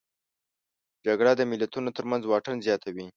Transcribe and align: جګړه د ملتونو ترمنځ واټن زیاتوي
جګړه 1.05 1.31
د 1.35 1.41
ملتونو 1.51 1.89
ترمنځ 1.97 2.23
واټن 2.27 2.57
زیاتوي 2.67 3.07